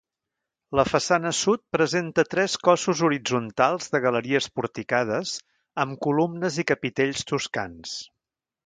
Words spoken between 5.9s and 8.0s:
columnes i capitells toscans.